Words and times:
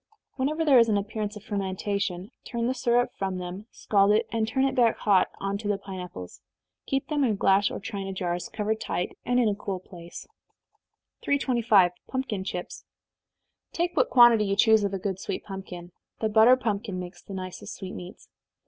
Whenever 0.35 0.65
there 0.65 0.79
is 0.79 0.89
any 0.89 0.99
appearance 0.99 1.35
of 1.35 1.43
fermentation, 1.43 2.31
turn 2.43 2.65
the 2.65 2.73
syrup 2.73 3.11
from 3.19 3.37
them, 3.37 3.67
scald 3.69 4.11
it, 4.11 4.25
and 4.31 4.47
turn 4.47 4.65
it 4.65 4.73
back 4.73 4.97
hot 4.97 5.27
on 5.39 5.59
to 5.59 5.67
the 5.67 5.77
pine 5.77 5.99
apples. 5.99 6.41
Keep 6.87 7.07
them 7.09 7.23
in 7.23 7.35
glass 7.35 7.69
or 7.69 7.79
china 7.79 8.11
jars, 8.11 8.49
covered 8.49 8.81
tight, 8.81 9.15
and 9.25 9.39
in 9.39 9.47
a 9.47 9.53
cool 9.53 9.79
place. 9.79 10.27
325. 11.21 11.91
Pumpkin 12.07 12.43
Chips. 12.43 12.83
Take 13.73 13.95
what 13.95 14.09
quantity 14.09 14.45
you 14.45 14.55
choose 14.55 14.83
of 14.83 14.91
a 14.95 14.97
good 14.97 15.19
sweet 15.19 15.43
pumpkin, 15.43 15.91
(the 16.19 16.29
butter 16.29 16.55
pumpkin 16.55 16.99
makes 16.99 17.21
the 17.21 17.35
nicest 17.35 17.75
sweetmeats.) 17.75 18.27